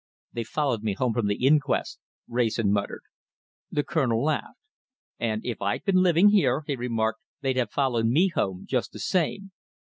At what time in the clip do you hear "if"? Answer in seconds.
5.45-5.61